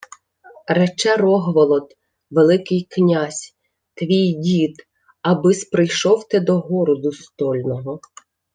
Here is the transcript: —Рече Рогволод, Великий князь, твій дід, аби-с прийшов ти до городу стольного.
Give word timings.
—Рече 0.77 1.13
Рогволод, 1.15 1.93
Великий 2.31 2.87
князь, 2.89 3.53
твій 3.93 4.33
дід, 4.33 4.75
аби-с 5.21 5.65
прийшов 5.65 6.27
ти 6.27 6.39
до 6.39 6.59
городу 6.59 7.11
стольного. 7.11 7.99